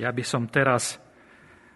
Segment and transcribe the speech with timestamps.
[0.00, 0.96] Ja by som teraz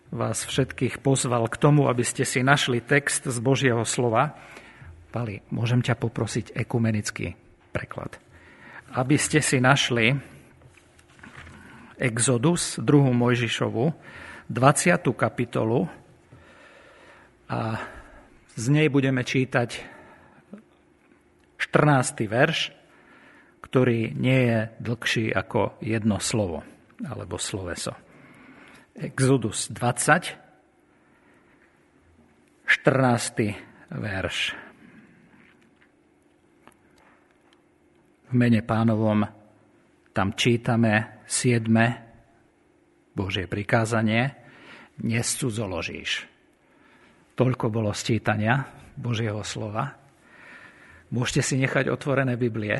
[0.08, 4.32] vás všetkých pozval k tomu, aby ste si našli text z Božieho slova.
[5.12, 7.37] Pali, môžem ťa poprosiť ekumenický
[7.68, 8.16] preklad.
[8.96, 10.16] Aby ste si našli
[12.00, 13.12] Exodus, 2.
[13.12, 13.92] Mojžišovu,
[14.48, 15.04] 20.
[15.12, 15.84] kapitolu
[17.52, 17.77] a
[18.56, 19.84] z nej budeme čítať
[21.61, 22.25] 14.
[22.25, 22.72] verš,
[23.61, 26.64] ktorý nie je dlhší ako jedno slovo
[27.04, 28.04] alebo sloveso.
[28.95, 30.38] Exodus 20,
[32.62, 33.91] 14.
[33.91, 34.55] verš.
[38.30, 39.27] V mene pánovom
[40.14, 41.66] tam čítame 7.
[43.19, 44.30] Božie prikázanie,
[45.02, 46.30] nescudzoložíš.
[47.34, 48.62] Toľko bolo sčítania
[48.95, 49.91] Božieho slova.
[51.11, 52.78] Môžete si nechať otvorené Biblie,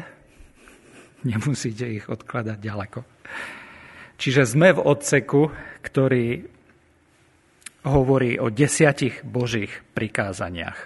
[1.27, 3.03] nemusíte ich odkladať ďaleko.
[4.15, 5.51] Čiže sme v odseku,
[5.83, 6.47] ktorý
[7.85, 10.79] hovorí o desiatich Božích prikázaniach.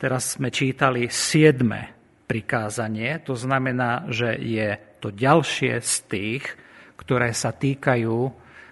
[0.00, 1.92] Teraz sme čítali siedme
[2.24, 6.44] prikázanie, to znamená, že je to ďalšie z tých,
[6.96, 8.16] ktoré sa týkajú,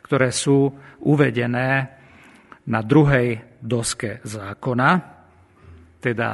[0.09, 0.73] ktoré sú
[1.05, 1.71] uvedené
[2.65, 4.91] na druhej doske zákona,
[6.01, 6.31] teda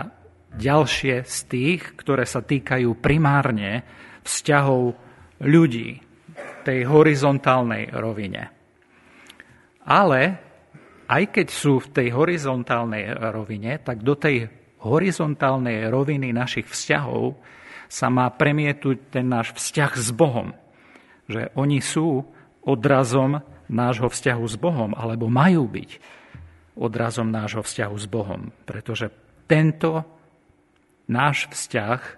[0.54, 3.84] ďalšie z tých, ktoré sa týkajú primárne
[4.24, 4.94] vzťahov
[5.44, 6.07] ľudí,
[6.68, 8.52] tej horizontálnej rovine.
[9.88, 10.20] Ale
[11.08, 14.44] aj keď sú v tej horizontálnej rovine, tak do tej
[14.84, 17.40] horizontálnej roviny našich vzťahov
[17.88, 20.52] sa má premietuť ten náš vzťah s Bohom.
[21.24, 22.20] Že oni sú
[22.60, 23.40] odrazom
[23.72, 25.90] nášho vzťahu s Bohom, alebo majú byť
[26.76, 28.52] odrazom nášho vzťahu s Bohom.
[28.68, 29.08] Pretože
[29.48, 30.04] tento
[31.08, 32.17] náš vzťah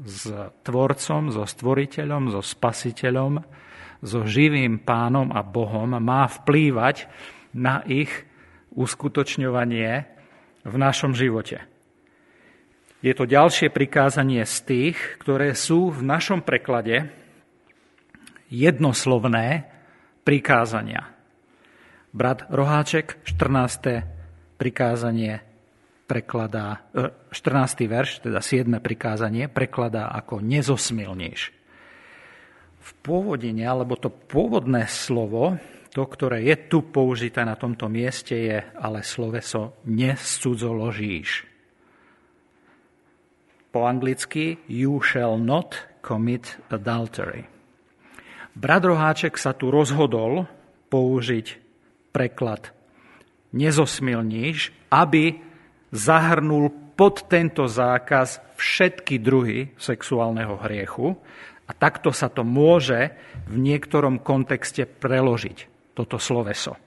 [0.00, 0.28] s
[0.62, 3.40] Tvorcom, so Stvoriteľom, so Spasiteľom,
[4.04, 7.08] so živým pánom a Bohom má vplývať
[7.56, 8.12] na ich
[8.76, 10.04] uskutočňovanie
[10.68, 11.64] v našom živote.
[13.00, 17.08] Je to ďalšie prikázanie z tých, ktoré sú v našom preklade
[18.52, 19.68] jednoslovné
[20.26, 21.08] prikázania.
[22.16, 24.02] Brat Roháček 14.
[24.56, 25.44] prikázanie
[26.06, 26.86] prekladá,
[27.34, 27.82] 14.
[27.82, 28.70] E, verš, teda 7.
[28.78, 31.50] prikázanie, prekladá ako nezosmilníš.
[32.86, 35.58] V pôvodine, alebo to pôvodné slovo,
[35.90, 41.48] to, ktoré je tu použité na tomto mieste, je ale sloveso nescudzoložíš.
[43.74, 47.50] Po anglicky you shall not commit adultery.
[48.56, 50.48] Brat Roháček sa tu rozhodol
[50.88, 51.46] použiť
[52.14, 52.72] preklad
[53.52, 55.45] nezosmilníš, aby
[55.92, 61.14] zahrnul pod tento zákaz všetky druhy sexuálneho hriechu
[61.66, 63.12] a takto sa to môže
[63.46, 66.78] v niektorom kontexte preložiť, toto sloveso.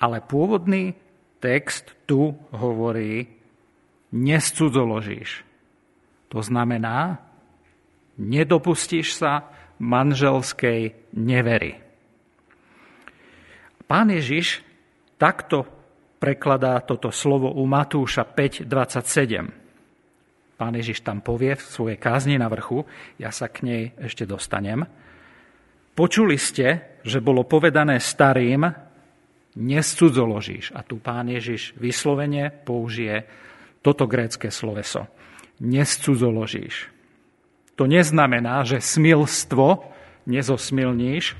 [0.00, 0.96] Ale pôvodný
[1.42, 3.28] text tu hovorí
[4.14, 5.44] nescudzoložíš.
[6.32, 7.20] To znamená,
[8.16, 9.50] nedopustíš sa
[9.82, 11.82] manželskej nevery.
[13.84, 14.64] Pán Ježiš
[15.20, 15.68] takto
[16.24, 20.56] prekladá toto slovo u Matúša 5.27.
[20.56, 22.88] Pán Ježiš tam povie v svojej kázni na vrchu,
[23.20, 24.88] ja sa k nej ešte dostanem.
[25.92, 28.64] Počuli ste, že bolo povedané starým,
[29.52, 30.72] nescudzoložíš.
[30.72, 33.28] A tu pán Ježiš vyslovene použije
[33.84, 35.04] toto grécké sloveso.
[35.60, 36.88] Nescudzoložíš.
[37.76, 39.92] To neznamená, že smilstvo,
[40.24, 41.36] nezosmilníš,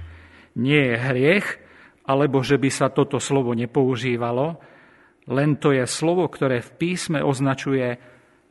[0.60, 1.56] nie je hriech,
[2.04, 4.73] alebo že by sa toto slovo nepoužívalo,
[5.24, 7.96] len to je slovo, ktoré v písme označuje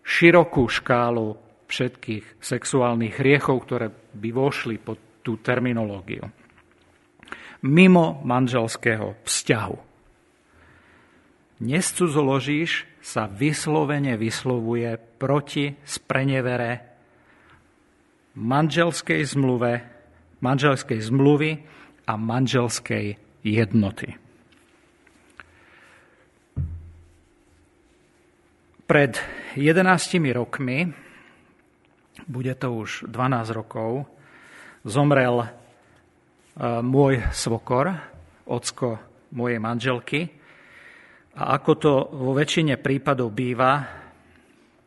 [0.01, 1.37] širokú škálu
[1.69, 6.27] všetkých sexuálnych hriechov, ktoré by vošli pod tú terminológiu.
[7.63, 9.77] Mimo manželského vzťahu.
[11.63, 16.83] Nescudzoložíš sa vyslovene vyslovuje proti sprenevere
[18.35, 19.79] manželskej zmluve,
[20.43, 21.51] manželskej zmluvy
[22.03, 23.15] a manželskej
[23.47, 24.22] jednoty.
[28.93, 29.17] Pred
[29.57, 30.85] 11 rokmi,
[32.29, 34.05] bude to už 12 rokov,
[34.85, 35.47] zomrel e,
[36.85, 37.89] môj svokor,
[38.45, 39.01] ocko
[39.33, 40.29] mojej manželky.
[41.33, 43.81] A ako to vo väčšine prípadov býva,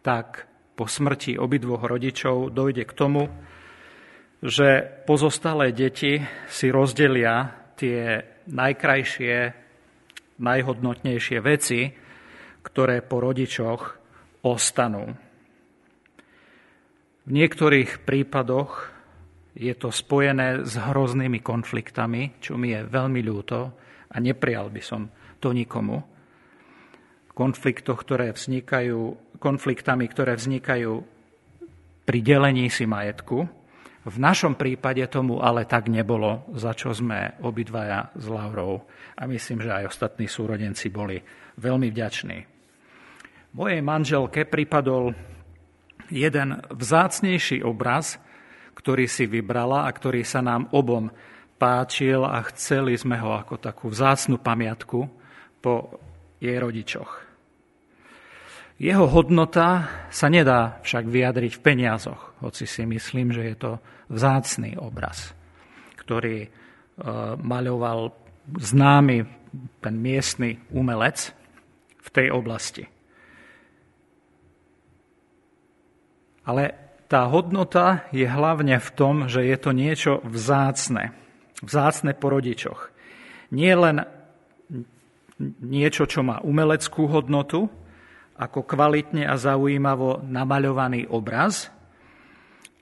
[0.06, 0.46] tak
[0.78, 3.26] po smrti obidvoch rodičov dojde k tomu,
[4.38, 8.22] že pozostalé deti si rozdelia tie
[8.54, 9.34] najkrajšie,
[10.38, 12.05] najhodnotnejšie veci,
[12.66, 13.94] ktoré po rodičoch
[14.42, 15.14] ostanú.
[17.26, 18.96] V niektorých prípadoch
[19.56, 23.72] Je to spojené s hroznými konfliktami, čo mi je veľmi ľúto
[24.12, 25.08] a neprijal by som
[25.40, 26.04] to nikomu.
[27.32, 30.92] Konfliktoch, ktoré vznikajú, konfliktami, ktoré vznikajú
[32.04, 33.48] pri delení si majetku.
[34.06, 38.84] V našom prípade tomu ale tak nebolo, za čo sme obidvaja s Laurou
[39.16, 41.16] a myslím, že aj ostatní súrodenci boli
[41.56, 42.55] veľmi vďační.
[43.54, 45.14] Mojej manželke pripadol
[46.10, 48.18] jeden vzácnejší obraz,
[48.74, 51.10] ktorý si vybrala a ktorý sa nám obom
[51.56, 55.08] páčil a chceli sme ho ako takú vzácnu pamiatku
[55.64, 55.98] po
[56.38, 57.26] jej rodičoch.
[58.76, 63.72] Jeho hodnota sa nedá však vyjadriť v peniazoch, hoci si myslím, že je to
[64.12, 65.32] vzácný obraz,
[65.96, 66.48] ktorý e,
[67.40, 68.12] maľoval
[68.52, 69.24] známy
[69.80, 71.32] ten miestny umelec
[72.04, 72.84] v tej oblasti.
[76.46, 76.72] Ale
[77.10, 81.14] tá hodnota je hlavne v tom, že je to niečo vzácne.
[81.62, 82.90] Vzácne po rodičoch.
[83.50, 84.02] Nie len
[85.62, 87.70] niečo, čo má umeleckú hodnotu,
[88.36, 91.72] ako kvalitne a zaujímavo namaľovaný obraz,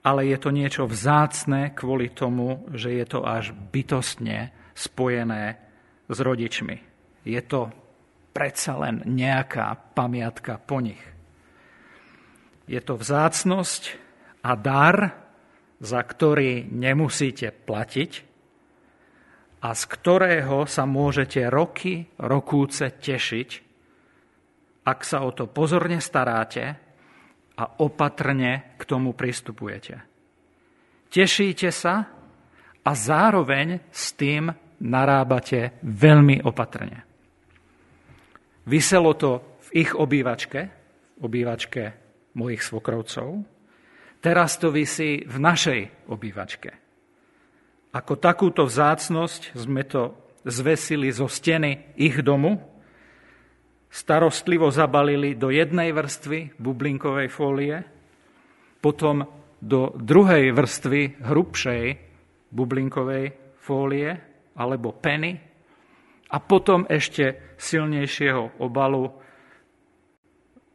[0.02, 5.56] ale je to niečo vzácne kvôli tomu, že je to až bytostne spojené
[6.10, 6.76] s rodičmi.
[7.24, 7.70] Je to
[8.34, 11.13] predsa len nejaká pamiatka po nich.
[12.64, 13.82] Je to vzácnosť
[14.44, 14.96] a dar,
[15.80, 18.12] za ktorý nemusíte platiť
[19.64, 23.48] a z ktorého sa môžete roky, rokúce tešiť,
[24.84, 26.64] ak sa o to pozorne staráte
[27.56, 30.04] a opatrne k tomu pristupujete.
[31.08, 32.04] Tešíte sa
[32.84, 34.52] a zároveň s tým
[34.84, 37.06] narábate veľmi opatrne.
[38.68, 40.60] Vyselo to v ich obývačke,
[41.16, 42.03] v obývačke
[42.34, 43.46] mojich svokrovcov,
[44.18, 46.70] teraz to vysí v našej obývačke.
[47.94, 52.58] Ako takúto vzácnosť sme to zvesili zo steny ich domu,
[53.88, 57.86] starostlivo zabalili do jednej vrstvy bublinkovej fólie,
[58.82, 59.22] potom
[59.62, 61.84] do druhej vrstvy hrubšej
[62.50, 64.10] bublinkovej fólie
[64.58, 65.32] alebo peny
[66.28, 69.08] a potom ešte silnejšieho obalu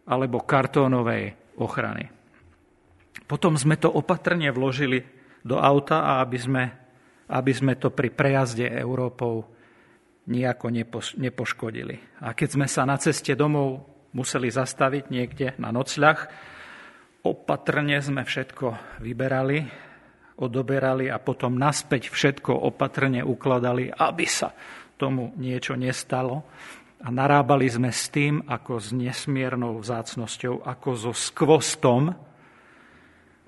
[0.09, 2.09] alebo kartónovej ochrany.
[3.29, 5.06] Potom sme to opatrne vložili
[5.45, 6.63] do auta aby sme,
[7.29, 9.47] aby sme to pri prejazde Európou
[10.29, 10.69] nejako
[11.17, 12.21] nepoškodili.
[12.21, 16.17] A keď sme sa na ceste domov museli zastaviť niekde na nocľah,
[17.25, 19.65] opatrne sme všetko vyberali,
[20.39, 24.53] odoberali a potom naspäť všetko opatrne ukladali, aby sa
[25.00, 26.45] tomu niečo nestalo.
[27.00, 32.12] A narábali sme s tým ako s nesmiernou vzácnosťou, ako so skvostom,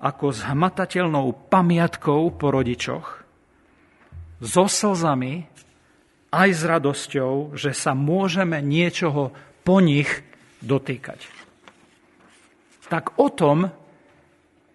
[0.00, 3.22] ako s hmatateľnou pamiatkou po rodičoch,
[4.42, 5.46] so slzami,
[6.32, 10.08] aj s radosťou, že sa môžeme niečoho po nich
[10.64, 11.20] dotýkať.
[12.88, 13.68] Tak o tom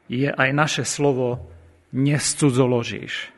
[0.06, 1.50] je aj naše slovo
[1.92, 3.34] nescudzoložíš.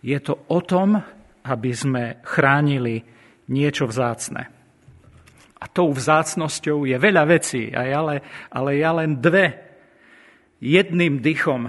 [0.00, 1.00] Je to o tom,
[1.44, 3.04] aby sme chránili
[3.50, 4.48] niečo vzácne.
[5.60, 9.60] A tou vzácnosťou je veľa vecí, ale, ale ja len dve
[10.62, 11.68] jedným dychom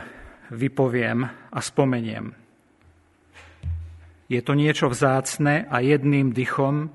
[0.54, 2.32] vypoviem a spomeniem.
[4.32, 6.88] Je to niečo vzácne a jedným dychom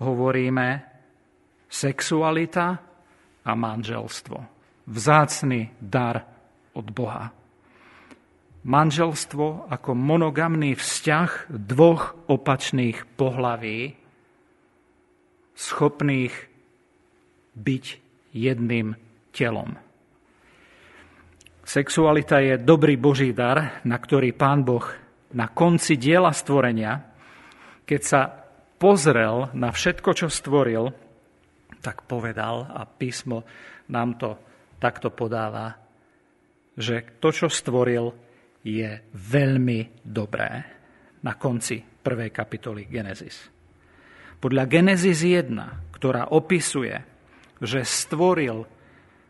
[0.00, 0.88] hovoríme
[1.68, 2.80] sexualita
[3.44, 4.38] a manželstvo.
[4.88, 6.24] Vzácný dar
[6.72, 7.28] od Boha.
[8.62, 14.01] Manželstvo ako monogamný vzťah dvoch opačných pohlaví,
[15.54, 16.32] schopných
[17.52, 17.84] byť
[18.32, 18.96] jedným
[19.32, 19.76] telom.
[21.62, 24.82] Sexualita je dobrý Boží dar, na ktorý Pán Boh
[25.32, 27.00] na konci diela stvorenia,
[27.86, 28.20] keď sa
[28.76, 30.90] pozrel na všetko, čo stvoril,
[31.78, 33.46] tak povedal, a písmo
[33.88, 34.30] nám to
[34.82, 35.78] takto podáva,
[36.74, 38.10] že to, čo stvoril,
[38.62, 40.50] je veľmi dobré
[41.22, 43.51] na konci prvej kapitoly Genesis.
[44.42, 45.54] Podľa Genesis 1,
[45.94, 46.98] ktorá opisuje,
[47.62, 48.66] že stvoril,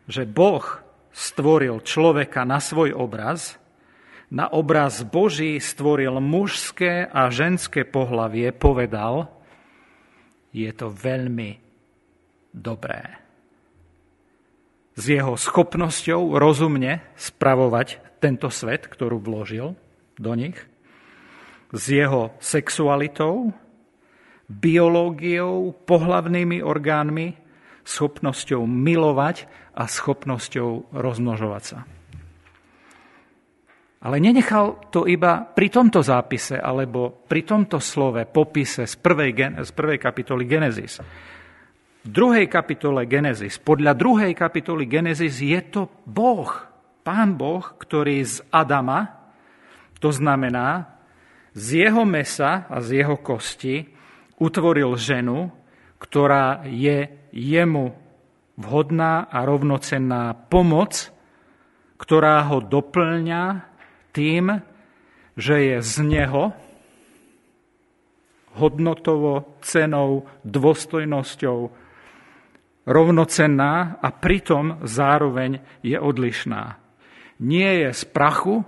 [0.09, 0.65] že Boh
[1.13, 3.61] stvoril človeka na svoj obraz,
[4.33, 9.29] na obraz Boží stvoril mužské a ženské pohlavie, povedal,
[10.57, 11.61] je to veľmi
[12.57, 13.21] dobré.
[14.97, 19.77] S jeho schopnosťou rozumne spravovať tento svet, ktorú vložil
[20.17, 20.57] do nich,
[21.69, 23.53] s jeho sexualitou,
[24.61, 27.39] biológiou, pohlavnými orgánmi,
[27.83, 31.79] schopnosťou milovať a schopnosťou rozmnožovať sa.
[34.03, 39.71] Ale nenechal to iba pri tomto zápise alebo pri tomto slove, popise z prvej, z
[39.71, 40.99] prvej kapitoly Genesis.
[42.03, 46.51] V druhej kapitole Genesis, podľa druhej kapitoly Genesis je to Boh,
[47.07, 49.23] Pán Boh, ktorý z Adama,
[50.03, 50.99] to znamená
[51.55, 53.87] z jeho mesa a z jeho kosti,
[54.39, 55.53] utvoril ženu,
[55.99, 57.97] ktorá je jemu
[58.61, 61.09] vhodná a rovnocenná pomoc,
[61.97, 63.65] ktorá ho doplňa
[64.13, 64.61] tým,
[65.39, 66.53] že je z neho
[68.53, 71.73] hodnotovo, cenou, dôstojnosťou
[72.85, 76.77] rovnocenná a pritom zároveň je odlišná.
[77.41, 78.67] Nie je z prachu,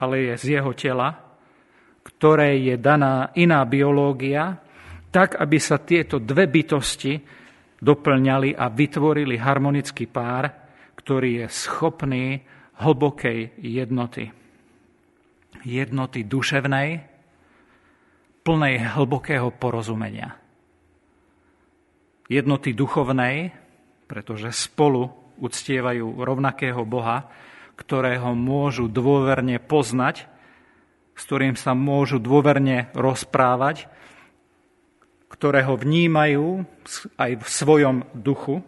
[0.00, 1.31] ale je z jeho tela,
[2.02, 4.58] ktoré je daná iná biológia,
[5.12, 7.20] tak, aby sa tieto dve bytosti
[7.82, 10.50] doplňali a vytvorili harmonický pár,
[10.98, 12.24] ktorý je schopný
[12.78, 14.30] hlbokej jednoty.
[15.62, 16.88] Jednoty duševnej,
[18.42, 20.34] plnej hlbokého porozumenia.
[22.26, 23.54] Jednoty duchovnej,
[24.10, 27.30] pretože spolu uctievajú rovnakého Boha,
[27.78, 30.31] ktorého môžu dôverne poznať,
[31.12, 33.88] s ktorým sa môžu dôverne rozprávať,
[35.32, 36.62] ktorého vnímajú
[37.18, 38.62] aj v svojom duchu,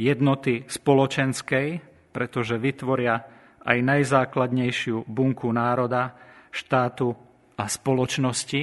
[0.00, 1.78] jednoty spoločenskej,
[2.10, 3.22] pretože vytvoria
[3.62, 6.16] aj najzákladnejšiu bunku národa,
[6.50, 7.14] štátu
[7.54, 8.62] a spoločnosti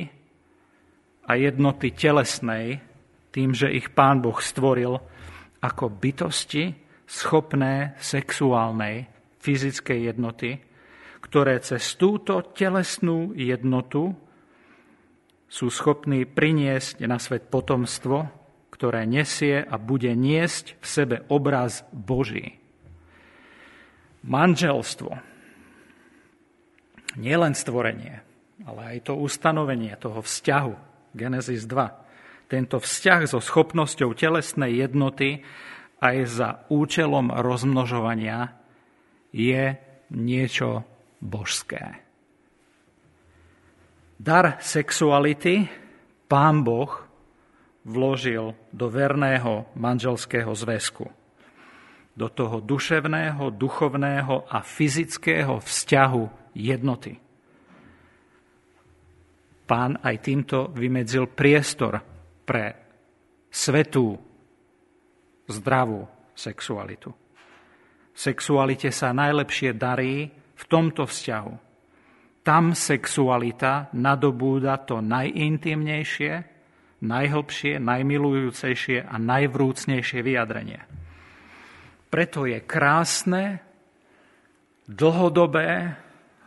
[1.26, 2.82] a jednoty telesnej,
[3.30, 4.98] tým, že ich Pán Boh stvoril
[5.62, 6.74] ako bytosti
[7.06, 9.06] schopné sexuálnej,
[9.40, 10.60] fyzickej jednoty,
[11.20, 14.16] ktoré cez túto telesnú jednotu
[15.50, 18.30] sú schopní priniesť na svet potomstvo,
[18.70, 22.62] ktoré nesie a bude niesť v sebe obraz Boží.
[24.24, 25.12] Manželstvo.
[27.18, 28.22] Nielen stvorenie,
[28.64, 30.74] ale aj to ustanovenie toho vzťahu.
[31.18, 32.50] Genesis 2.
[32.50, 35.42] Tento vzťah so schopnosťou telesnej jednoty
[36.02, 38.54] aj za účelom rozmnožovania
[39.34, 39.78] je
[40.10, 40.86] niečo
[41.22, 42.04] božské.
[44.20, 45.68] Dar sexuality
[46.28, 46.92] pán Boh
[47.88, 51.20] vložil do verného manželského zväzku
[52.20, 57.16] do toho duševného, duchovného a fyzického vzťahu jednoty.
[59.64, 62.04] Pán aj týmto vymedzil priestor
[62.44, 62.76] pre
[63.48, 64.20] svetú,
[65.48, 66.04] zdravú
[66.36, 67.16] sexualitu.
[68.12, 70.28] Sexualite sa najlepšie darí
[70.60, 71.54] v tomto vzťahu.
[72.44, 76.34] Tam sexualita nadobúda to najintimnejšie,
[77.00, 80.84] najhlbšie, najmilujúcejšie a najvrúcnejšie vyjadrenie.
[82.10, 83.64] Preto je krásne,
[84.90, 85.96] dlhodobé,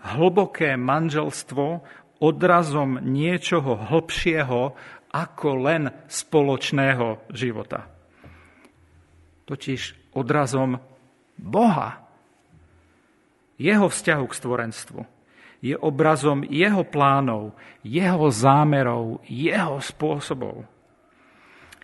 [0.02, 1.86] hlboké manželstvo
[2.18, 4.74] odrazom niečoho hlbšieho
[5.14, 7.86] ako len spoločného života.
[9.46, 10.82] Totiž odrazom
[11.38, 12.01] Boha,
[13.58, 15.00] jeho vzťahu k stvorenstvu.
[15.62, 17.54] Je obrazom jeho plánov,
[17.86, 20.66] jeho zámerov, jeho spôsobov.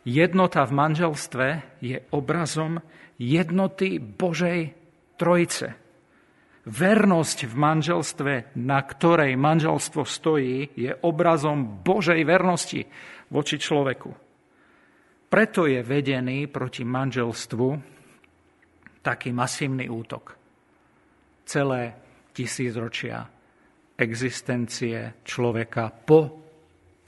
[0.03, 1.47] Jednota v manželstve
[1.85, 2.81] je obrazom
[3.19, 4.73] jednoty Božej
[5.19, 5.75] Trojice.
[6.69, 12.87] Vernosť v manželstve, na ktorej manželstvo stojí, je obrazom Božej vernosti
[13.33, 14.11] voči človeku.
[15.29, 17.69] Preto je vedený proti manželstvu
[19.05, 20.38] taký masívny útok.
[21.49, 21.97] Celé
[22.37, 23.25] tisícročia
[23.97, 26.21] existencie človeka po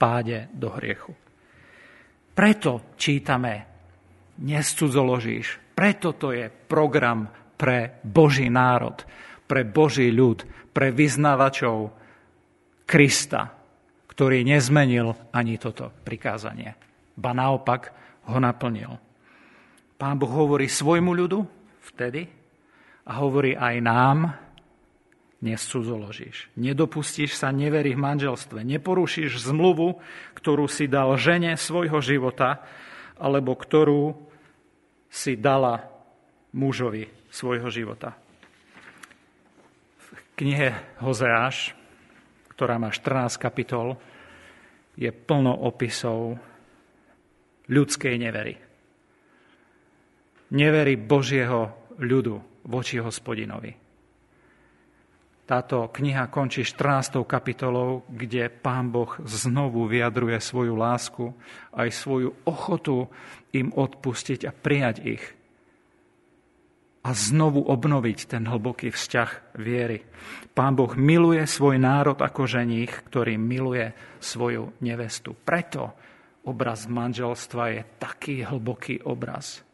[0.01, 1.13] páde do hriechu.
[2.33, 3.53] Preto čítame,
[4.41, 8.97] nescudzoložíš, preto to je program pre Boží národ,
[9.45, 10.41] pre Boží ľud,
[10.73, 11.93] pre vyznávačov
[12.89, 13.45] Krista,
[14.09, 16.73] ktorý nezmenil ani toto prikázanie.
[17.13, 17.93] Ba naopak
[18.25, 18.97] ho naplnil.
[20.01, 21.39] Pán Boh hovorí svojmu ľudu
[21.93, 22.40] vtedy
[23.05, 24.17] a hovorí aj nám,
[25.41, 26.53] nescudzoložíš.
[26.53, 28.61] Nedopustíš sa neverí v manželstve.
[28.61, 29.97] Neporušíš zmluvu,
[30.37, 32.61] ktorú si dal žene svojho života,
[33.17, 34.13] alebo ktorú
[35.09, 35.81] si dala
[36.53, 38.13] mužovi svojho života.
[39.97, 41.73] V knihe Hozeáš,
[42.53, 43.97] ktorá má 14 kapitol,
[44.93, 46.37] je plno opisov
[47.65, 48.55] ľudskej nevery.
[50.51, 53.73] Nevery Božieho ľudu voči hospodinovi.
[55.41, 57.27] Táto kniha končí 14.
[57.27, 61.35] kapitolou, kde pán Boh znovu vyjadruje svoju lásku,
[61.75, 63.11] aj svoju ochotu
[63.51, 65.25] im odpustiť a prijať ich.
[67.01, 70.05] a znovu obnoviť ten hlboký vzťah viery.
[70.53, 73.89] Pán Boh miluje svoj národ ako ženích, ktorý miluje
[74.21, 75.33] svoju nevestu.
[75.33, 75.97] Preto
[76.45, 79.65] obraz manželstva je taký hlboký obraz.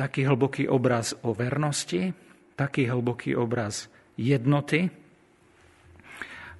[0.00, 2.08] Taký hlboký obraz o vernosti,
[2.56, 4.88] taký hlboký obraz jednoty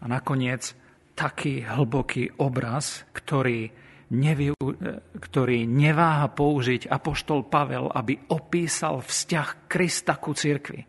[0.01, 0.77] a nakoniec
[1.17, 3.73] taký hlboký obraz, ktorý
[4.13, 4.53] nevy,
[5.17, 10.85] ktorý neváha použiť apoštol Pavel, aby opísal vzťah Krista ku cirkvi,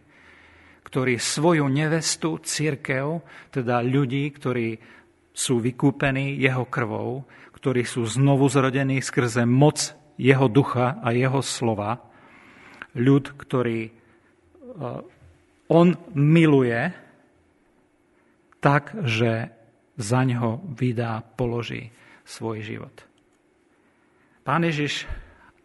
[0.83, 3.23] ktorý svoju nevestu, církev,
[3.55, 4.75] teda ľudí, ktorí
[5.31, 7.23] sú vykúpení jeho krvou,
[7.55, 12.10] ktorí sú znovu zrodení skrze moc jeho ducha a jeho slova,
[12.95, 13.91] ľud, ktorý e,
[15.71, 16.91] on miluje
[18.61, 19.49] tak, že
[19.97, 21.91] za ňo vydá, položí
[22.27, 22.95] svoj život.
[24.41, 25.05] Pán Ježiš,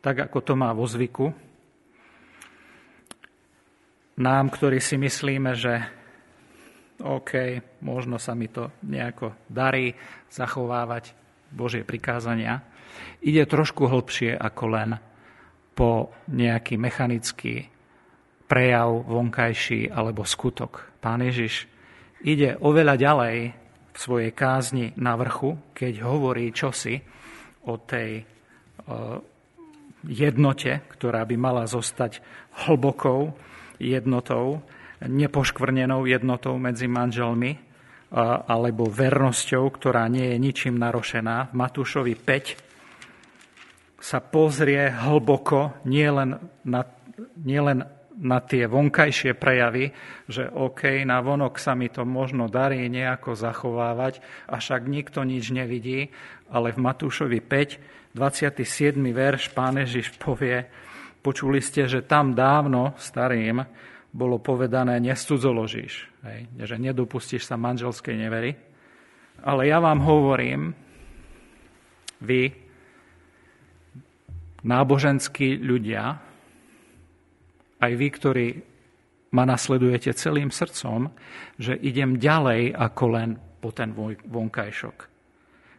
[0.04, 1.32] tak ako to má vo zvyku,
[4.16, 5.74] nám, ktorí si myslíme, že
[7.04, 9.92] OK, možno sa mi to nejako darí
[10.32, 11.12] zachovávať
[11.52, 12.64] Božie prikázania,
[13.20, 14.90] ide trošku hlbšie ako len
[15.76, 17.68] po nejaký mechanický
[18.48, 20.96] prejav vonkajší alebo skutok.
[21.04, 21.68] Pán Ježiš
[22.24, 23.36] ide oveľa ďalej
[23.92, 26.96] v svojej kázni na vrchu, keď hovorí čosi
[27.68, 28.24] o tej
[28.86, 29.18] Eh,
[30.06, 32.22] jednote, ktorá by mala zostať
[32.62, 33.34] hlbokou
[33.82, 34.62] jednotou,
[35.02, 37.58] nepoškvrnenou jednotou medzi manželmi,
[38.46, 41.50] alebo vernosťou, ktorá nie je ničím narošená.
[41.50, 42.54] V Matúšovi 5
[43.96, 46.80] sa pozrie hlboko nielen na,
[47.40, 47.84] nielen
[48.16, 49.92] na tie vonkajšie prejavy,
[50.24, 55.52] že OK, na vonok sa mi to možno darí nejako zachovávať, a však nikto nič
[55.52, 56.08] nevidí,
[56.48, 58.96] ale v Matúšovi 5 27.
[59.12, 60.64] verš pán Ježiš povie,
[61.20, 63.60] počuli ste, že tam dávno, starým,
[64.08, 68.56] bolo povedané, nescudzoložíš, hej, že nedopustíš sa manželskej nevery.
[69.44, 70.72] Ale ja vám hovorím,
[72.24, 72.65] vy,
[74.66, 76.18] náboženskí ľudia,
[77.78, 78.48] aj vy, ktorí
[79.32, 81.12] ma nasledujete celým srdcom,
[81.60, 83.30] že idem ďalej ako len
[83.62, 83.94] po ten
[84.26, 84.96] vonkajšok.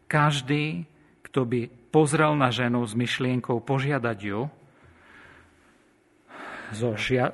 [0.08, 0.88] Každý,
[1.28, 4.42] kto by pozrel na ženu s myšlienkou požiadať ju,
[6.76, 7.32] so, žia-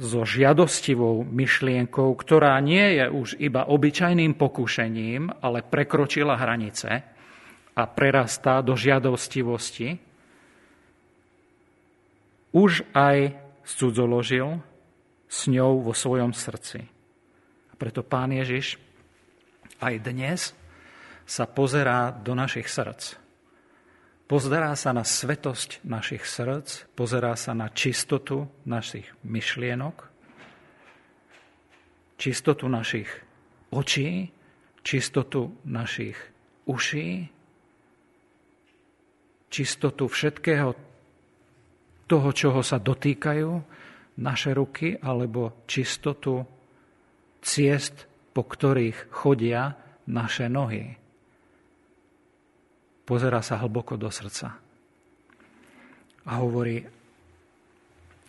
[0.00, 6.90] so žiadostivou myšlienkou, ktorá nie je už iba obyčajným pokušením, ale prekročila hranice
[7.76, 10.09] a prerastá do žiadostivosti,
[12.50, 13.36] už aj
[13.66, 14.58] cudzoložil
[15.30, 16.82] s ňou vo svojom srdci.
[17.70, 18.78] A preto Pán Ježiš
[19.78, 20.40] aj dnes
[21.24, 23.20] sa pozerá do našich srdc
[24.30, 30.06] Pozerá sa na svetosť našich srdc, pozerá sa na čistotu našich myšlienok,
[32.14, 33.10] čistotu našich
[33.74, 34.30] očí,
[34.86, 36.14] čistotu našich
[36.62, 37.26] uší,
[39.50, 40.78] čistotu všetkého
[42.10, 43.50] toho, čoho sa dotýkajú
[44.18, 46.42] naše ruky, alebo čistotu
[47.38, 49.78] ciest, po ktorých chodia
[50.10, 50.98] naše nohy
[53.10, 54.54] pozera sa hlboko do srdca
[56.30, 56.78] a hovorí,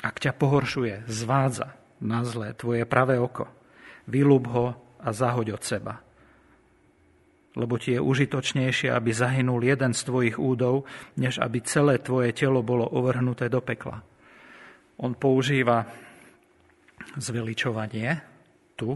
[0.02, 3.46] ak ťa pohoršuje, zvádza na zlé tvoje pravé oko,
[4.10, 6.02] vylúb ho a zahoď od seba.
[7.52, 10.88] Lebo ti je užitočnejšie, aby zahynul jeden z tvojich údov,
[11.20, 14.00] než aby celé tvoje telo bolo ovrhnuté do pekla.
[15.04, 15.84] On používa
[17.20, 18.24] zveličovanie
[18.80, 18.96] tu,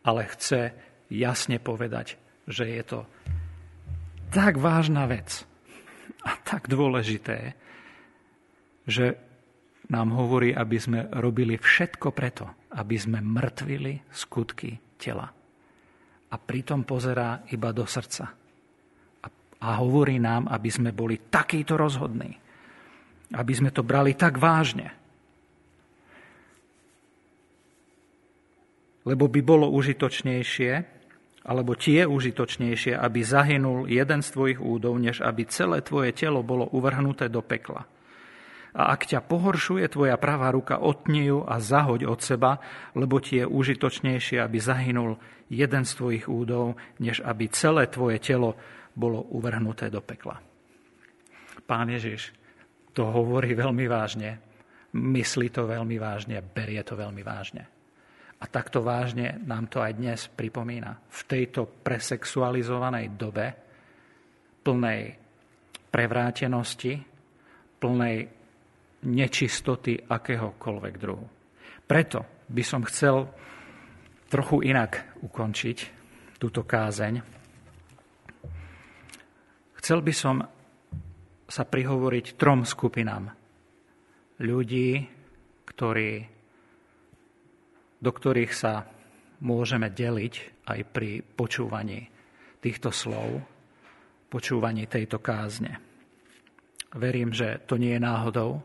[0.00, 0.72] ale chce
[1.12, 2.16] jasne povedať,
[2.48, 3.00] že je to
[4.30, 5.44] tak vážna vec
[6.24, 7.58] a tak dôležité,
[8.86, 9.18] že
[9.90, 12.46] nám hovorí, aby sme robili všetko preto,
[12.78, 15.39] aby sme mrtvili skutky tela.
[16.30, 18.30] A pritom pozerá iba do srdca.
[19.60, 22.32] A, hovorí nám, aby sme boli takýto rozhodní.
[23.34, 24.94] Aby sme to brali tak vážne.
[29.04, 30.72] Lebo by bolo užitočnejšie,
[31.44, 36.44] alebo ti je užitočnejšie, aby zahynul jeden z tvojich údov, než aby celé tvoje telo
[36.44, 37.84] bolo uvrhnuté do pekla.
[38.70, 42.62] A ak ťa pohoršuje tvoja pravá ruka, otni ju a zahoď od seba,
[42.94, 45.18] lebo ti je užitočnejšie, aby zahynul
[45.50, 48.54] jeden z tvojich údov, než aby celé tvoje telo
[48.94, 50.38] bolo uvrhnuté do pekla.
[51.66, 52.30] Pán Ježiš
[52.94, 54.38] to hovorí veľmi vážne,
[54.94, 57.66] myslí to veľmi vážne, berie to veľmi vážne.
[58.40, 60.96] A takto vážne nám to aj dnes pripomína.
[61.12, 63.46] V tejto presexualizovanej dobe,
[64.64, 65.12] plnej
[65.92, 66.96] prevrátenosti,
[67.76, 68.39] plnej
[69.06, 71.26] nečistoty akéhokoľvek druhu.
[71.86, 73.30] Preto by som chcel
[74.30, 75.78] trochu inak ukončiť
[76.38, 77.20] túto kázeň.
[79.80, 80.36] Chcel by som
[81.50, 83.32] sa prihovoriť trom skupinám
[84.40, 85.02] ľudí,
[85.66, 86.10] ktorí,
[87.98, 88.86] do ktorých sa
[89.42, 90.34] môžeme deliť
[90.68, 92.06] aj pri počúvaní
[92.60, 93.40] týchto slov,
[94.30, 95.80] počúvaní tejto kázne.
[96.94, 98.62] Verím, že to nie je náhodou,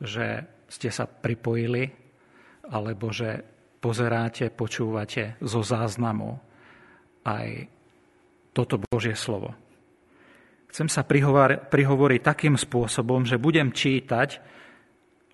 [0.00, 1.90] že ste sa pripojili,
[2.70, 3.44] alebo že
[3.78, 6.40] pozeráte, počúvate zo záznamu
[7.28, 7.68] aj
[8.56, 9.52] toto Božie slovo.
[10.72, 14.42] Chcem sa prihovoriť takým spôsobom, že budem čítať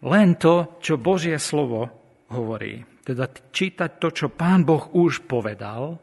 [0.05, 1.89] len to, čo Božie slovo
[2.29, 2.85] hovorí.
[3.01, 5.97] Teda čítať to, čo Pán Boh už povedal,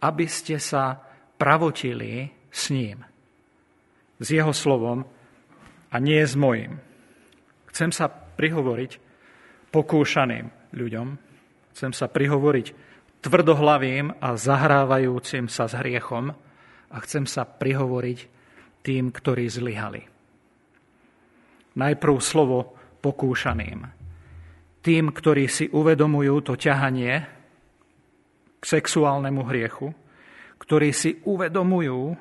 [0.00, 0.96] aby ste sa
[1.36, 3.04] pravotili s ním.
[4.16, 5.04] S jeho slovom
[5.92, 6.80] a nie s mojim.
[7.76, 8.96] Chcem sa prihovoriť
[9.68, 11.08] pokúšaným ľuďom,
[11.76, 12.72] chcem sa prihovoriť
[13.20, 16.32] tvrdohlavým a zahrávajúcim sa s hriechom
[16.88, 18.18] a chcem sa prihovoriť
[18.80, 20.08] tým, ktorí zlyhali.
[21.76, 23.84] Najprv slovo pokúšaným.
[24.80, 27.28] Tým, ktorí si uvedomujú to ťahanie
[28.56, 29.92] k sexuálnemu hriechu,
[30.64, 32.16] ktorí si uvedomujú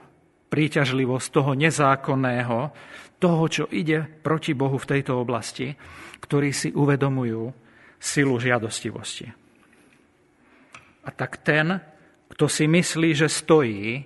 [0.56, 2.72] príťažlivosť toho nezákonného,
[3.20, 5.76] toho, čo ide proti Bohu v tejto oblasti,
[6.24, 7.52] ktorí si uvedomujú
[8.00, 9.28] silu žiadostivosti.
[11.04, 11.76] A tak ten,
[12.32, 14.00] kto si myslí, že stojí,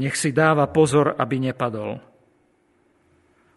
[0.00, 2.00] nech si dáva pozor, aby nepadol.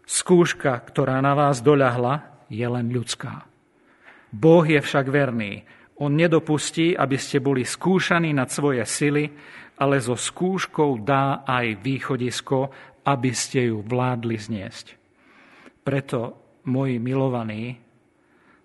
[0.04, 3.48] Skúška, ktorá na vás doľahla, je len ľudská.
[4.28, 5.64] Boh je však verný.
[6.02, 9.30] On nedopustí, aby ste boli skúšaní nad svoje sily,
[9.78, 12.74] ale so skúškou dá aj východisko,
[13.06, 14.98] aby ste ju vládli zniesť.
[15.86, 16.18] Preto,
[16.66, 17.78] moji milovaní,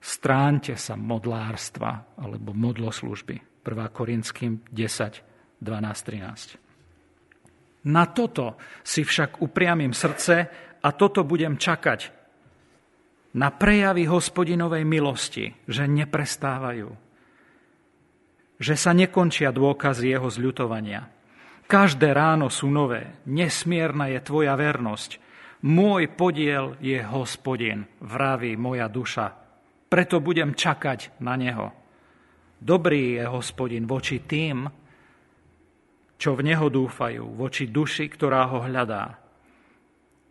[0.02, 3.62] stránte sa modlárstva alebo modloslužby.
[3.62, 3.70] 1.
[3.94, 7.86] Korinským 10, 12, 13.
[7.86, 10.36] Na toto si však upriamím srdce
[10.82, 12.10] a toto budem čakať.
[13.38, 17.06] Na prejavy hospodinovej milosti, že neprestávajú.
[18.58, 21.06] Že sa nekončia dôkazy jeho zľutovania.
[21.68, 23.22] Každé ráno sú nové.
[23.28, 25.20] Nesmierna je tvoja vernosť.
[25.68, 29.34] Môj podiel je hospodin, vraví moja duša.
[29.88, 31.74] Preto budem čakať na neho.
[32.58, 34.66] Dobrý je hospodin voči tým,
[36.18, 39.22] čo v Neho dúfajú, voči duši, ktorá ho hľadá.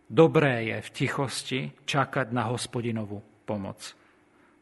[0.07, 3.95] Dobré je v tichosti čakať na hospodinovú pomoc.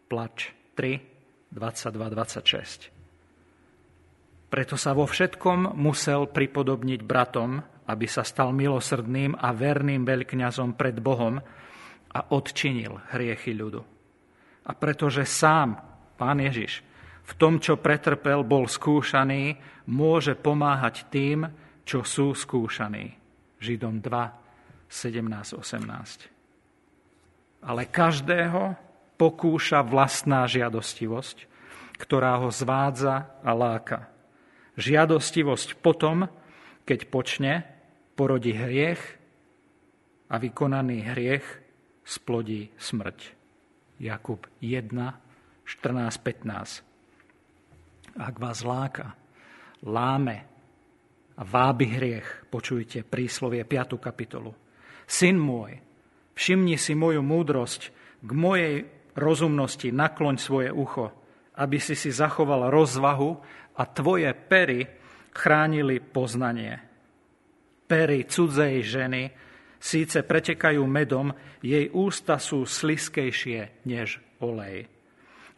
[0.06, 1.02] Plač 3,
[1.50, 2.95] 22, 26.
[4.46, 11.00] Preto sa vo všetkom musel pripodobniť bratom, aby sa stal milosrdným a verným veľkňazom pred
[11.02, 11.42] Bohom
[12.16, 13.84] a odčinil hriechy ľudu.
[14.66, 15.78] A pretože sám,
[16.16, 16.82] Pán Ježiš,
[17.26, 19.58] v tom, čo pretrpel, bol skúšaný,
[19.90, 21.50] môže pomáhať tým,
[21.86, 23.18] čo sú skúšaní.
[23.62, 24.32] Židom 2,
[24.90, 26.30] 17, 18.
[27.66, 28.78] Ale každého
[29.18, 31.48] pokúša vlastná žiadostivosť,
[31.98, 34.15] ktorá ho zvádza a láka.
[34.76, 36.28] Žiadostivosť potom,
[36.84, 37.54] keď počne,
[38.16, 39.02] porodí hriech
[40.32, 41.46] a vykonaný hriech
[42.04, 43.20] splodí smrť.
[44.00, 44.92] Jakub 1,
[45.64, 46.96] 14, 15
[48.16, 49.12] ak vás láka,
[49.84, 50.38] láme
[51.36, 54.00] a vábi hriech, počujte príslovie 5.
[54.00, 54.56] kapitolu.
[55.04, 55.84] Syn môj,
[56.32, 57.92] všimni si moju múdrosť,
[58.24, 58.76] k mojej
[59.14, 61.12] rozumnosti nakloň svoje ucho,
[61.60, 63.38] aby si si zachoval rozvahu
[63.76, 64.88] a tvoje pery
[65.36, 66.80] chránili poznanie.
[67.86, 69.24] Pery cudzej ženy
[69.78, 71.30] síce pretekajú medom,
[71.62, 74.96] jej ústa sú sliskejšie než olej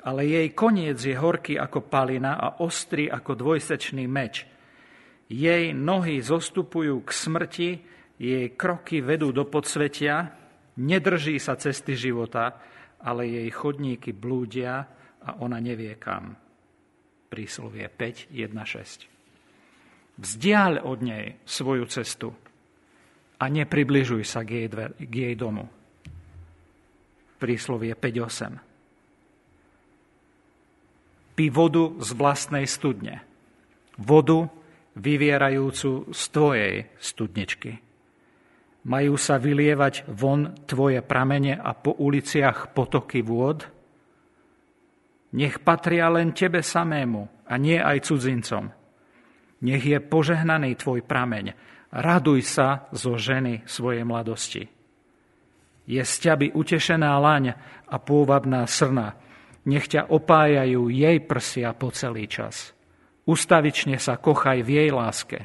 [0.07, 4.47] ale jej koniec je horký ako palina a ostrý ako dvojsečný meč.
[5.27, 7.69] Jej nohy zostupujú k smrti,
[8.15, 10.31] jej kroky vedú do podsvetia,
[10.79, 12.55] nedrží sa cesty života,
[13.03, 14.87] ale jej chodníky blúdia
[15.19, 16.46] a ona nevie kam.
[17.27, 19.07] Príslovie 5, 1, 6.
[20.17, 22.33] Vzdiaľ od nej svoju cestu
[23.37, 25.69] a nepribližuj sa k jej, dver, k jej domu.
[27.37, 28.67] Príslovie 5, 8
[31.37, 33.21] Pí vodu z vlastnej studne.
[33.93, 34.49] Vodu
[34.97, 37.77] vyvierajúcu z tvojej studničky.
[38.89, 43.69] Majú sa vylievať von tvoje pramene a po uliciach potoky vôd?
[45.37, 48.73] Nech patria len tebe samému a nie aj cudzincom.
[49.61, 51.53] Nech je požehnaný tvoj prameň.
[51.93, 54.65] Raduj sa zo ženy svojej mladosti.
[55.85, 57.53] Je z ťaby utešená laň
[57.85, 59.13] a pôvabná srna.
[59.69, 62.73] Nech ťa opájajú jej prsia po celý čas.
[63.29, 65.39] Ustavične sa kochaj v jej láske.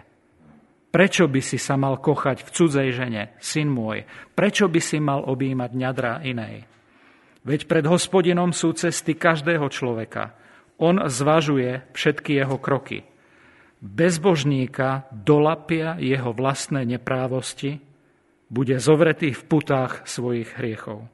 [0.89, 4.09] Prečo by si sa mal kochať v cudzej žene, syn môj?
[4.33, 6.69] Prečo by si mal objímať ňadra inej?
[7.43, 10.35] Veď pred hospodinom sú cesty každého človeka.
[10.79, 13.03] On zvažuje všetky jeho kroky.
[13.83, 17.83] Bezbožníka dolapia jeho vlastné neprávosti,
[18.53, 21.09] bude zovretý v putách svojich hriechov.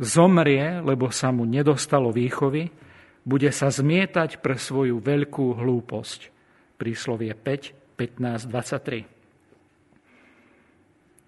[0.00, 2.72] Zomrie, lebo sa mu nedostalo výchovy,
[3.20, 6.32] bude sa zmietať pre svoju veľkú hlúposť.
[6.80, 9.04] Príslovie 5, 15, 23.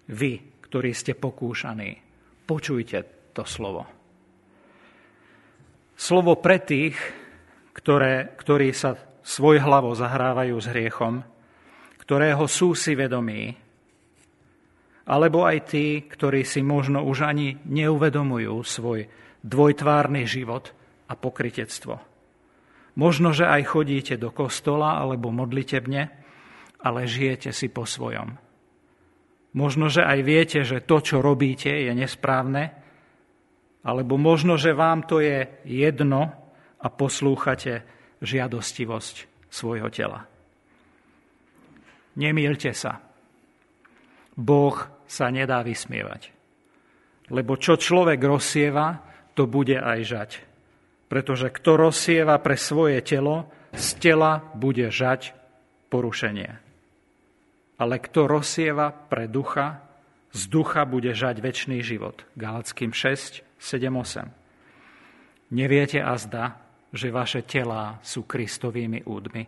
[0.09, 0.31] Vy,
[0.65, 2.01] ktorí ste pokúšaní,
[2.49, 4.02] počujte to slovo.
[6.03, 6.99] Slovo pre tých,
[7.71, 11.23] ktoré, ktorí sa svoj hlavo zahrávajú s hriechom,
[11.95, 13.55] ktorého sú si vedomí,
[15.07, 19.07] alebo aj tí, ktorí si možno už ani neuvedomujú svoj
[19.47, 20.75] dvojtvárny život
[21.07, 21.95] a pokritectvo.
[22.99, 26.11] Možno, že aj chodíte do kostola alebo modlitebne,
[26.83, 28.35] ale žijete si po svojom.
[29.55, 32.82] Možno, že aj viete, že to, čo robíte, je nesprávne,
[33.83, 36.31] alebo možno, že vám to je jedno
[36.79, 37.83] a poslúchate
[38.23, 39.15] žiadostivosť
[39.51, 40.23] svojho tela.
[42.15, 43.03] Nemýlte sa.
[44.33, 46.31] Boh sa nedá vysmievať.
[47.29, 49.03] Lebo čo človek rozsieva,
[49.37, 50.31] to bude aj žať.
[51.09, 55.33] Pretože kto rozsieva pre svoje telo, z tela bude žať
[55.89, 56.51] porušenie.
[57.77, 59.81] Ale kto rozsieva pre ducha,
[60.33, 62.25] z ducha bude žať väčší život.
[62.33, 65.55] Galackým 6, 7, 8.
[65.55, 66.59] Neviete azda,
[66.91, 69.47] že vaše telá sú Kristovými údmi?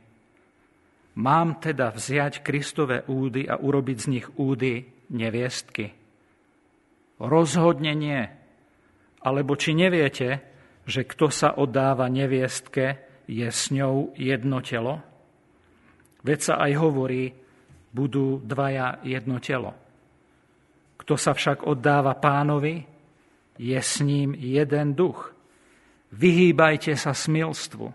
[1.20, 5.92] Mám teda vziať Kristové údy a urobiť z nich údy neviestky?
[7.20, 8.24] Rozhodne nie.
[9.20, 10.40] Alebo či neviete,
[10.88, 15.04] že kto sa oddáva neviestke, je s ňou jedno telo?
[16.24, 17.36] Veď sa aj hovorí,
[17.92, 19.76] budú dvaja jedno telo.
[21.00, 22.95] Kto sa však oddáva pánovi,
[23.56, 25.32] je s ním jeden duch.
[26.12, 27.92] Vyhýbajte sa smilstvu.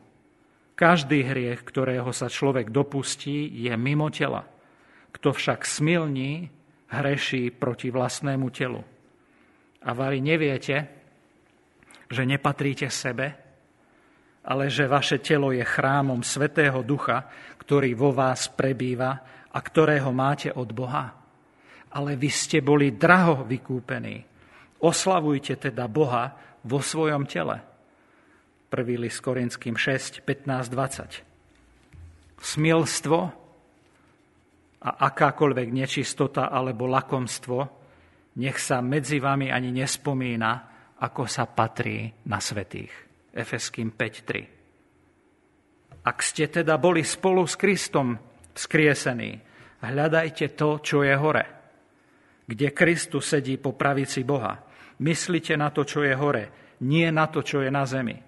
[0.76, 4.48] Každý hriech, ktorého sa človek dopustí, je mimo tela.
[5.12, 6.48] Kto však smilní,
[6.88, 8.80] hreší proti vlastnému telu.
[9.84, 10.76] A vari neviete,
[12.10, 13.36] že nepatríte sebe,
[14.40, 17.28] ale že vaše telo je chrámom Svetého Ducha,
[17.60, 19.12] ktorý vo vás prebýva
[19.52, 21.12] a ktorého máte od Boha.
[21.92, 24.29] Ale vy ste boli draho vykúpení.
[24.80, 26.32] Oslavujte teda Boha
[26.64, 27.60] vo svojom tele.
[28.72, 28.96] 1.
[28.96, 32.40] list Korinským 6, 15, 20.
[32.40, 33.18] Smilstvo
[34.80, 37.68] a akákoľvek nečistota alebo lakomstvo,
[38.40, 40.52] nech sa medzi vami ani nespomína,
[41.02, 42.92] ako sa patrí na svetých.
[43.36, 46.08] Efeským 5.3.
[46.08, 48.16] Ak ste teda boli spolu s Kristom
[48.56, 49.36] vzkriesení,
[49.84, 51.44] hľadajte to, čo je hore,
[52.48, 54.69] kde Kristus sedí po pravici Boha.
[55.00, 58.20] Myslite na to, čo je hore, nie na to, čo je na zemi.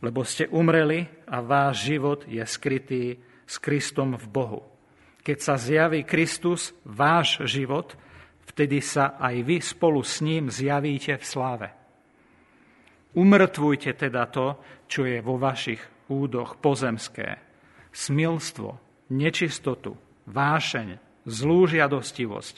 [0.00, 4.62] Lebo ste umreli a váš život je skrytý s Kristom v Bohu.
[5.20, 7.98] Keď sa zjaví Kristus, váš život,
[8.48, 11.68] vtedy sa aj vy spolu s ním zjavíte v sláve.
[13.18, 17.42] Umrtvujte teda to, čo je vo vašich údoch pozemské.
[17.90, 18.78] Smilstvo,
[19.10, 19.98] nečistotu,
[20.30, 22.56] vášeň, zlú žiadostivosť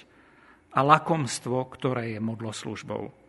[0.76, 3.21] a lakomstvo, ktoré je modloslužbou.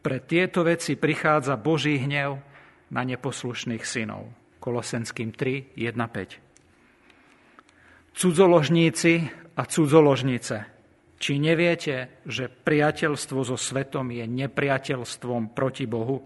[0.00, 2.40] Pre tieto veci prichádza Boží hnev
[2.88, 4.32] na neposlušných synov.
[4.60, 6.50] Kolosenským 3, 1, 5
[8.20, 10.56] cudzoložníci a cudzoložnice.
[11.20, 16.24] Či neviete, že priateľstvo so svetom je nepriateľstvom proti Bohu?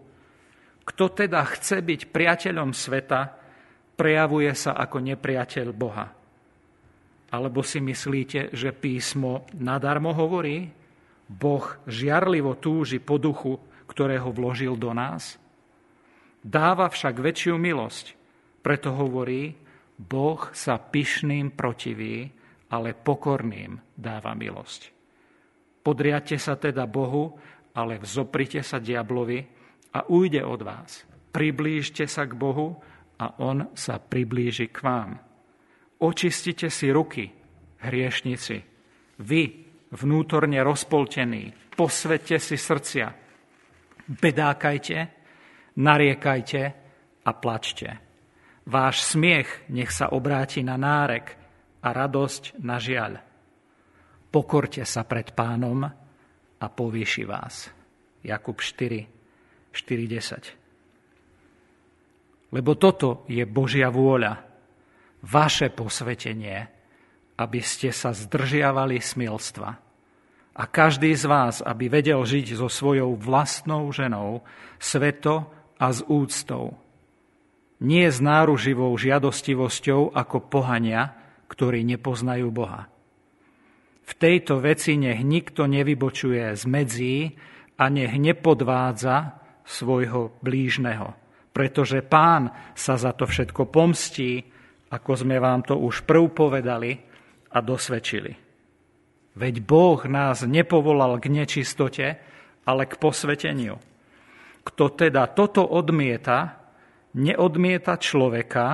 [0.85, 3.35] Kto teda chce byť priateľom sveta,
[3.99, 6.11] prejavuje sa ako nepriateľ Boha.
[7.35, 10.71] Alebo si myslíte, že písmo nadarmo hovorí?
[11.29, 13.57] Boh žiarlivo túži po duchu,
[13.89, 15.41] ktorého vložil do nás?
[16.45, 18.13] Dáva však väčšiu milosť,
[18.61, 19.57] preto hovorí,
[19.97, 22.29] Boh sa pyšným protiví,
[22.69, 24.93] ale pokorným dáva milosť.
[25.85, 27.37] Podriate sa teda Bohu,
[27.77, 29.41] ale vzoprite sa diablovi
[29.95, 31.05] a ujde od vás.
[31.31, 32.77] Priblížte sa k Bohu
[33.21, 35.11] a On sa priblíži k vám.
[36.03, 37.31] Očistite si ruky,
[37.81, 38.57] hriešnici.
[39.23, 39.64] Vy,
[39.95, 43.15] vnútorne rozpoltení, posvete si srdcia.
[44.05, 44.99] Bedákajte,
[45.79, 46.63] nariekajte
[47.25, 47.89] a plačte.
[48.65, 51.37] Váš smiech nech sa obráti na nárek
[51.85, 53.21] a radosť na žiaľ.
[54.33, 55.85] Pokorte sa pred pánom
[56.59, 57.71] a povýši vás.
[58.25, 59.07] Jakub 4,
[59.71, 62.57] 4.10.
[62.57, 64.55] Lebo toto je Božia vôľa,
[65.25, 66.69] vaše posvetenie,
[67.35, 69.84] aby ste sa zdržiavali smilstva.
[70.55, 74.47] A každý z vás, aby vedel žiť so svojou vlastnou ženou,
[74.79, 75.51] sveto
[75.83, 76.79] a s úctou.
[77.83, 81.19] Nie s náruživou žiadostivosťou ako pohania,
[81.51, 82.87] ktorí nepoznajú Boha.
[84.05, 87.17] V tejto veci nech nikto nevybočuje z medzí
[87.75, 91.17] a nech nepodvádza svojho blížneho.
[91.51, 94.45] Pretože pán sa za to všetko pomstí,
[94.93, 96.95] ako sme vám to už prv povedali
[97.51, 98.44] a dosvedčili.
[99.35, 102.07] Veď Boh nás nepovolal k nečistote,
[102.65, 103.83] ale k posveteniu.
[104.65, 106.57] Kto teda toto odmieta,
[107.19, 108.67] neodmieta človeka,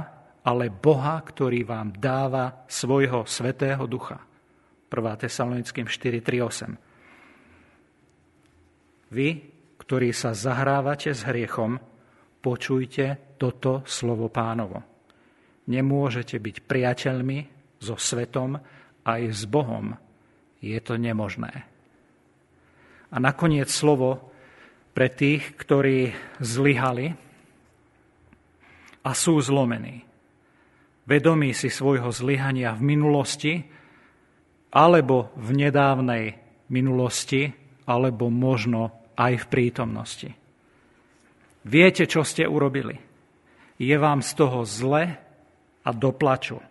[0.45, 4.21] ale Boha, ktorý vám dáva svojho svetého ducha.
[4.89, 5.25] 1.
[5.27, 6.77] Tesalonickým 4.3.8.
[9.11, 9.29] Vy,
[9.81, 11.81] ktorí sa zahrávate s hriechom,
[12.39, 14.83] počujte toto slovo pánovo.
[15.67, 17.39] Nemôžete byť priateľmi
[17.83, 18.59] so svetom
[19.07, 20.10] aj s Bohom.
[20.61, 21.65] Je to nemožné.
[23.11, 24.31] A nakoniec slovo
[24.93, 27.17] pre tých, ktorí zlyhali
[29.03, 30.05] a sú zlomení.
[31.09, 33.55] Vedomí si svojho zlyhania v minulosti,
[34.71, 36.25] alebo v nedávnej
[36.71, 37.51] minulosti,
[37.91, 40.31] alebo možno aj v prítomnosti.
[41.67, 42.95] Viete, čo ste urobili.
[43.81, 45.19] Je vám z toho zle
[45.83, 46.63] a doplaču.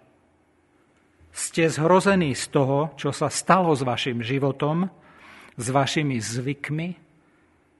[1.30, 4.90] Ste zhrození z toho, čo sa stalo s vašim životom,
[5.60, 6.90] s vašimi zvykmi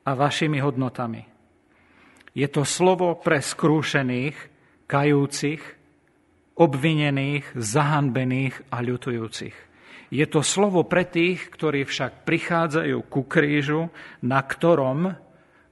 [0.06, 1.24] a vašimi hodnotami.
[2.36, 4.38] Je to slovo pre skrúšených,
[4.86, 5.62] kajúcich,
[6.60, 9.56] obvinených, zahanbených a ľutujúcich.
[10.10, 13.94] Je to slovo pre tých, ktorí však prichádzajú ku krížu,
[14.26, 15.14] na ktorom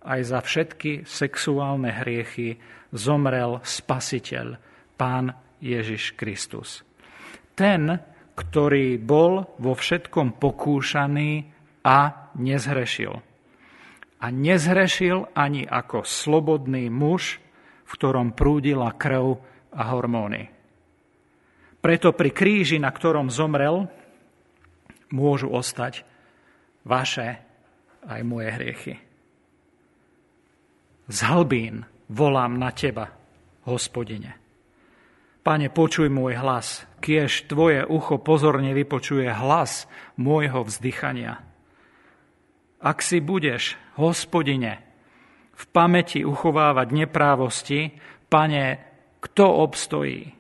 [0.08, 2.62] aj za všetky sexuálne hriechy
[2.96, 4.56] zomrel Spasiteľ,
[4.96, 6.87] Pán Ježiš Kristus.
[7.58, 7.98] Ten,
[8.38, 11.50] ktorý bol vo všetkom pokúšaný
[11.82, 13.14] a nezhrešil.
[14.22, 17.42] A nezhrešil ani ako slobodný muž,
[17.88, 19.42] v ktorom prúdila krv
[19.74, 20.54] a hormóny.
[21.82, 23.90] Preto pri kríži, na ktorom zomrel,
[25.10, 26.04] môžu ostať
[26.86, 27.42] vaše
[28.06, 28.94] aj moje hriechy.
[31.08, 33.08] Z hlbín volám na teba,
[33.64, 34.36] hospodine.
[35.48, 39.86] Pane, počuj môj hlas, kiež tvoje ucho pozorne vypočuje hlas
[40.18, 41.42] môjho vzdychania.
[42.78, 44.82] Ak si budeš, hospodine,
[45.58, 47.98] v pamäti uchovávať neprávosti,
[48.30, 48.78] pane,
[49.18, 50.34] kto obstojí?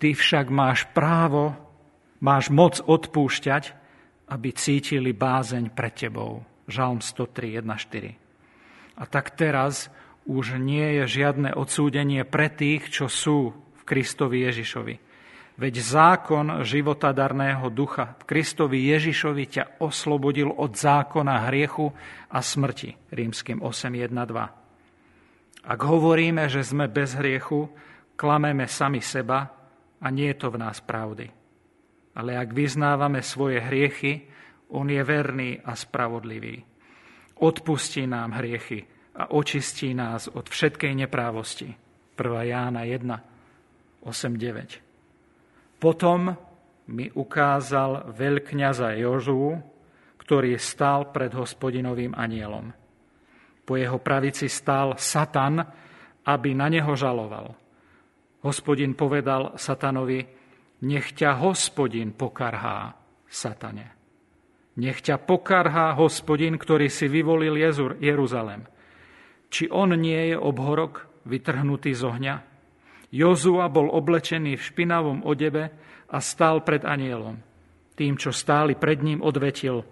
[0.00, 1.56] Ty však máš právo
[2.20, 3.72] Máš moc odpúšťať,
[4.28, 6.44] aby cítili bázeň pred tebou.
[6.68, 9.00] Žalm 103, 1, 4.
[9.00, 9.88] A tak teraz
[10.28, 15.09] už nie je žiadne odsúdenie pre tých, čo sú v Kristovi Ježišovi.
[15.60, 21.92] Veď zákon životadarného ducha v Kristovi Ježišovi ťa oslobodil od zákona hriechu
[22.32, 22.96] a smrti.
[23.12, 25.68] Rímským 8, 1, 2.
[25.68, 27.68] Ak hovoríme, že sme bez hriechu,
[28.16, 29.52] klameme sami seba
[30.00, 31.28] a nie je to v nás pravdy.
[32.16, 34.32] Ale ak vyznávame svoje hriechy,
[34.72, 36.56] on je verný a spravodlivý.
[37.36, 38.80] Odpustí nám hriechy
[39.12, 41.68] a očistí nás od všetkej neprávosti.
[42.16, 42.48] 1.
[42.48, 44.89] Jána 1, 8, 9.
[45.80, 46.28] Potom
[46.92, 49.56] mi ukázal veľkňaza Jožu,
[50.20, 52.70] ktorý stál pred hospodinovým anielom.
[53.64, 55.64] Po jeho pravici stál Satan,
[56.28, 57.56] aby na neho žaloval.
[58.44, 60.20] Hospodin povedal Satanovi,
[60.84, 62.96] nech ťa hospodin pokarhá,
[63.28, 63.96] satane.
[64.80, 67.56] Nech ťa pokarhá hospodin, ktorý si vyvolil
[68.00, 68.64] Jeruzalem.
[69.50, 72.49] Či on nie je obhorok vytrhnutý z ohňa?
[73.10, 75.74] Jozua bol oblečený v špinavom odebe
[76.10, 77.42] a stál pred anielom.
[77.98, 79.82] Tým, čo stáli pred ním, odvetil,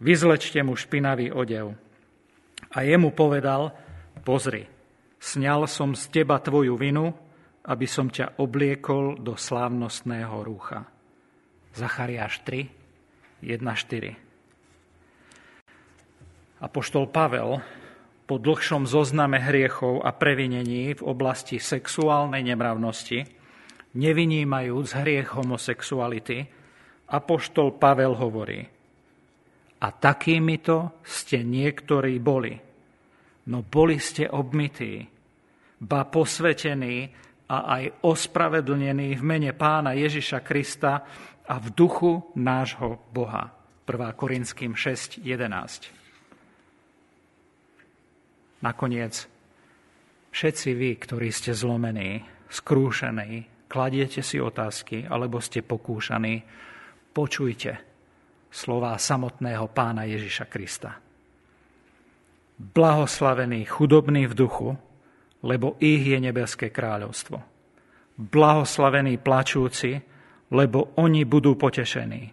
[0.00, 1.76] vyzlečte mu špinavý odev.
[2.74, 3.70] A jemu povedal,
[4.24, 4.64] pozri,
[5.20, 7.12] sňal som z teba tvoju vinu
[7.64, 10.84] aby som ťa obliekol do slávnostného rúcha.
[11.72, 12.68] Zachariáš 3,
[13.40, 14.12] 1, 4.
[16.60, 17.64] Apoštol Pavel
[18.24, 23.28] po dlhšom zozname hriechov a previnení v oblasti sexuálnej nemravnosti,
[23.94, 26.48] nevinímajúc hriech homosexuality,
[27.04, 28.64] Apoštol Pavel hovorí,
[29.84, 32.56] a takýmito ste niektorí boli,
[33.52, 35.04] no boli ste obmytí,
[35.84, 37.12] ba posvetení
[37.44, 41.04] a aj ospravedlnený v mene pána Ježiša Krista
[41.44, 43.52] a v duchu nášho Boha.
[43.84, 44.16] 1.
[44.16, 46.03] Korinským 6.11.
[48.64, 49.28] Nakoniec,
[50.32, 56.40] všetci vy, ktorí ste zlomení, skrúšení, kladiete si otázky alebo ste pokúšaní,
[57.12, 57.76] počujte
[58.48, 60.96] slová samotného pána Ježiša Krista.
[62.56, 64.68] Blahoslavení chudobní v duchu,
[65.44, 67.44] lebo ich je nebeské kráľovstvo.
[68.16, 70.00] Blahoslavení plačúci,
[70.48, 72.32] lebo oni budú potešení.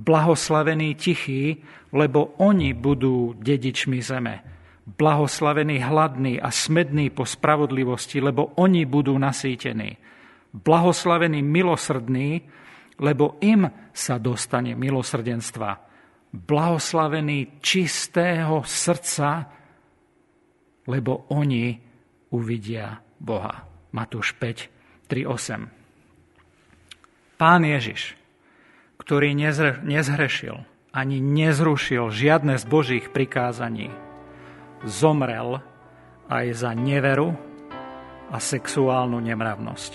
[0.00, 1.60] Blahoslavení tichí,
[1.92, 4.57] lebo oni budú dedičmi zeme.
[4.88, 10.00] Blahoslavení hladní a smední po spravodlivosti, lebo oni budú nasýtení.
[10.56, 12.40] Blahoslavení milosrdní,
[12.96, 15.76] lebo im sa dostane milosrdenstva.
[16.32, 19.44] Blahoslavení čistého srdca,
[20.88, 21.76] lebo oni
[22.32, 23.68] uvidia Boha.
[23.92, 27.36] Matúš 5, 3, 8.
[27.36, 28.16] Pán Ježiš,
[28.96, 29.36] ktorý
[29.84, 33.92] nezhrešil ani nezrušil žiadne z Božích prikázaní,
[34.86, 35.58] zomrel
[36.28, 37.32] aj za neveru
[38.28, 39.92] a sexuálnu nemravnosť.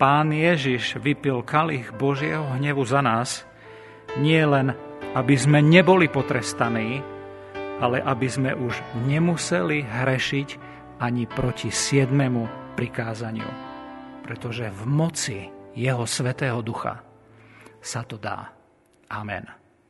[0.00, 3.44] Pán Ježiš vypil kalich Božieho hnevu za nás,
[4.16, 4.72] nie len
[5.12, 7.04] aby sme neboli potrestaní,
[7.80, 10.48] ale aby sme už nemuseli hrešiť
[11.00, 13.48] ani proti siedmemu prikázaniu.
[14.24, 15.38] Pretože v moci
[15.76, 17.00] Jeho Svetého Ducha
[17.80, 18.52] sa to dá.
[19.10, 19.59] Amen.